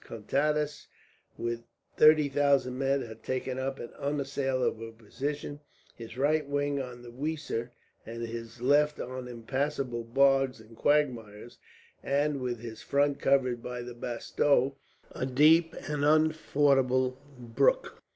Contades, 0.03 0.87
with 1.37 1.61
thirty 1.95 2.27
thousand 2.27 2.75
men, 2.79 3.03
had 3.03 3.21
taken 3.21 3.59
up 3.59 3.77
an 3.77 3.91
unassailable 3.99 4.91
position: 4.93 5.59
his 5.95 6.17
right 6.17 6.49
wing 6.49 6.81
on 6.81 7.03
the 7.03 7.11
Weser, 7.11 7.69
and 8.03 8.23
his 8.23 8.61
left 8.61 8.99
on 8.99 9.27
impassable 9.27 10.03
bogs 10.03 10.59
and 10.59 10.75
quagmires, 10.75 11.59
and 12.01 12.41
with 12.41 12.61
his 12.61 12.81
front 12.81 13.19
covered 13.19 13.61
by 13.61 13.83
the 13.83 13.93
Bastau, 13.93 14.73
a 15.11 15.27
deep 15.27 15.75
and 15.87 16.03
unfordable 16.03 17.19
brook. 17.37 18.01